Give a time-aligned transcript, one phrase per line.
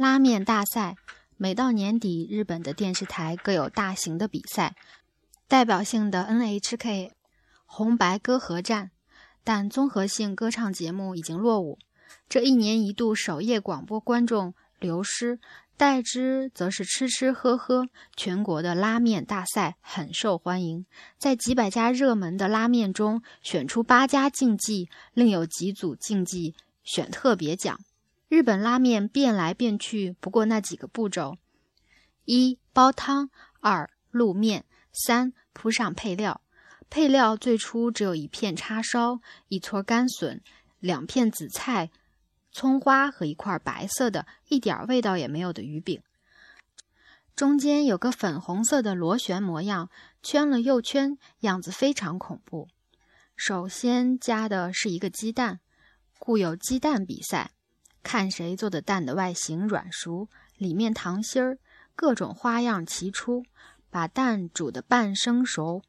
[0.00, 0.96] 拉面大赛，
[1.36, 4.74] 每到年底，日本的电视台各有大型的比赛，
[5.46, 7.10] 代表性的 NHK
[7.66, 8.92] 红白歌合战，
[9.44, 11.78] 但综合性歌唱节目已经落伍。
[12.30, 15.38] 这一年一度首页广播观众流失，
[15.76, 17.86] 代之则是吃吃喝喝。
[18.16, 20.86] 全国的拉面大赛很受欢迎，
[21.18, 27.78] 在几百家热门的拉面中选出八家竞技，另有几组竞技选特别奖。
[28.30, 31.36] 日本拉面变来变去，不过那几个步骤：
[32.24, 36.40] 一煲汤，二露面，三铺上配料。
[36.88, 40.40] 配料最初只有一片叉烧、一撮干笋、
[40.78, 41.90] 两片紫菜、
[42.52, 46.00] 葱花和一块白色的、一点味道也没有的鱼饼，
[47.34, 49.90] 中间有个粉红色的螺旋模样，
[50.22, 52.68] 圈了又圈，样子非常恐怖。
[53.34, 55.58] 首先加的是一个鸡蛋，
[56.20, 57.50] 故有鸡蛋比赛。
[58.02, 61.58] 看谁做的蛋的外形软熟，里面糖心儿，
[61.94, 63.44] 各种花样齐出。
[63.92, 65.82] 把蛋煮的半生熟，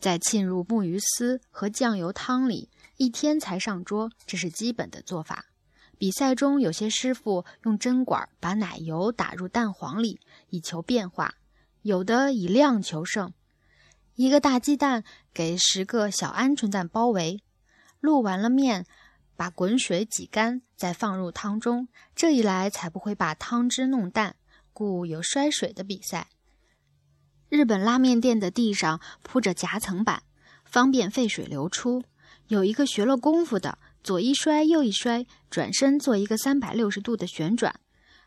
[0.00, 4.10] 再浸入木鱼丝和酱油汤里，一天才上桌。
[4.26, 5.44] 这是基本的做法。
[5.98, 11.34] 比赛中有些师傅用针管把奶油打入蛋黄里，以求变化；
[11.82, 13.34] 有的以量求胜，
[14.14, 15.04] 一个大鸡蛋
[15.34, 17.42] 给十个小鹌鹑蛋包围。
[18.00, 18.86] 露完了面。
[19.36, 24.36] 把滚水挤干，再放入汤中，这一来才不会把汤汁弄淡，
[24.72, 26.28] 故有摔水的比赛。
[27.48, 30.22] 日本拉面店的地上铺着夹层板，
[30.64, 32.02] 方便沸水流出。
[32.48, 37.80] 有一个学了功夫的，左一摔，右一摔，转身做一个三百六十度的旋转，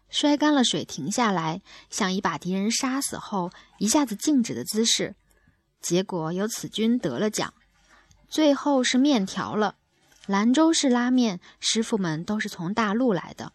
[0.10, 5.16] 摔干了水，停下来，像已把敌人杀死后一下子静止的姿势。
[5.82, 7.54] 结果有此君得了奖。
[8.28, 9.76] 最后是面条了。
[10.28, 13.54] 兰州式拉面师傅们都是从大陆来的，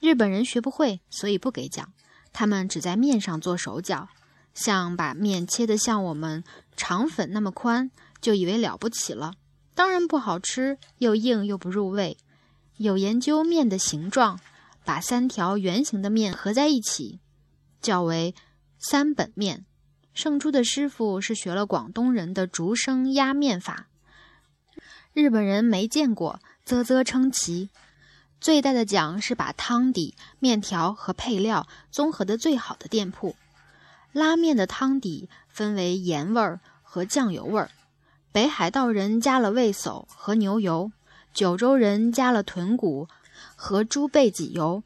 [0.00, 1.92] 日本人学不会，所以不给讲。
[2.32, 4.08] 他们只在面上做手脚，
[4.54, 6.44] 像把面切得像我们
[6.76, 9.32] 肠粉那么宽，就以为了不起了。
[9.74, 12.18] 当然不好吃，又硬又不入味。
[12.76, 14.38] 有研究面的形状，
[14.84, 17.20] 把三条圆形的面合在一起，
[17.80, 18.34] 叫为
[18.78, 19.64] 三本面。
[20.12, 23.88] 胜出的师傅是学了广东人的竹升压面法。
[25.12, 27.68] 日本人没见过，啧啧称奇。
[28.40, 33.34] 最大的奖是把汤底、面条和配料综合的最好的店铺。
[34.12, 37.70] 拉面的汤底分为盐味儿和酱油味儿，
[38.32, 40.92] 北海道人加了味噌和牛油，
[41.34, 43.08] 九州人加了豚骨
[43.56, 44.82] 和猪背脊油，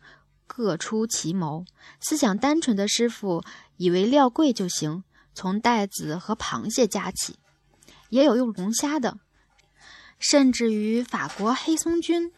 [0.47, 1.65] 各出奇谋。
[2.01, 3.45] 思想单纯的师傅
[3.77, 5.05] 以为料贵就行，
[5.35, 7.37] 从带子和螃蟹加起，
[8.09, 9.19] 也有用龙虾的。
[10.19, 12.33] 甚至于法国黑松菌、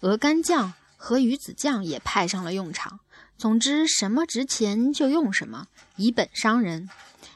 [0.00, 3.00] 鹅肝酱和鱼子酱也派上了用场。
[3.36, 5.66] 总之，什么值钱就用什么，
[5.96, 6.88] 以本伤人。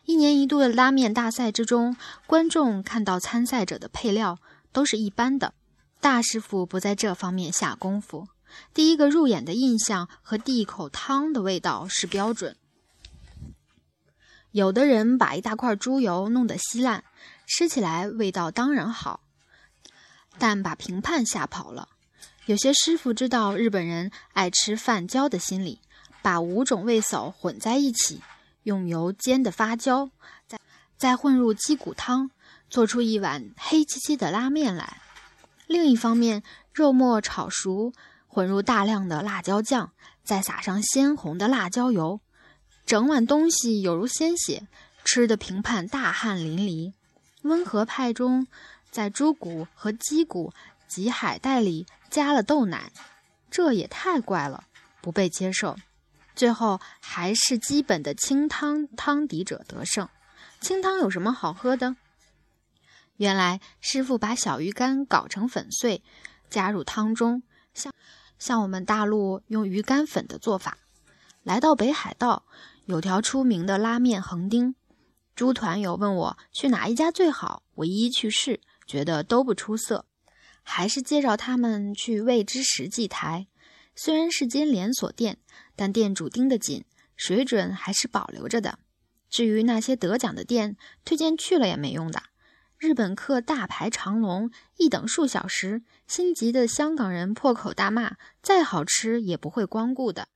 [0.05, 1.97] 一年一度的拉面大赛之中，
[2.27, 4.39] 观众看到参赛者的配料
[4.71, 5.53] 都是一般的，
[6.01, 8.29] 大师傅不在这方面下功夫。
[8.73, 12.56] 第一个入眼的印象和第一口汤的味道是标准。
[14.53, 17.03] 有的人把一大块猪油弄得稀烂，
[17.47, 19.21] 吃起来味道当然好。
[20.39, 21.89] 但把评判吓跑了。
[22.47, 25.81] 有些师傅知道日本人爱吃饭焦的心理，
[26.23, 28.21] 把五种味噌混在一起，
[28.63, 30.11] 用油煎的发焦，
[30.47, 30.59] 再
[30.97, 32.31] 再混入鸡骨汤，
[32.71, 34.99] 做出一碗黑漆漆的拉面来。
[35.67, 37.93] 另一方面，肉末炒熟，
[38.29, 39.93] 混入大量的辣椒酱，
[40.23, 42.21] 再撒上鲜红的辣椒油，
[42.85, 44.69] 整碗东西有如鲜血，
[45.05, 46.93] 吃的评判大汗淋漓。
[47.43, 48.47] 温和派中。
[48.97, 50.55] 在猪骨和鸡骨
[50.89, 52.91] 及海带里加了豆奶，
[53.51, 54.65] 这也太怪了，
[55.03, 55.77] 不被接受。
[56.34, 60.09] 最后还是基本的清汤汤底者得胜。
[60.62, 61.95] 清汤有什么好喝的？
[63.19, 66.03] 原来师傅把小鱼干搞成粉碎，
[66.49, 67.43] 加入汤中，
[67.75, 67.93] 像
[68.39, 70.79] 像我们大陆用鱼干粉的做法。
[71.43, 72.44] 来到北海道，
[72.87, 74.75] 有条出名的拉面横丁，
[75.35, 78.59] 猪团友问我去哪一家最好，我一一去试。
[78.87, 80.06] 觉得都不出色，
[80.62, 83.47] 还是介绍他们去味之实际台。
[83.94, 85.38] 虽然是间连锁店，
[85.75, 86.85] 但店主盯得紧，
[87.17, 88.79] 水准还是保留着的。
[89.29, 92.23] 至于那些得奖的店，推荐去了也没用的。
[92.79, 100.29] 日本客大排长龙，一等数小时，心急的香港人破口大骂，再好吃也不会光顾的。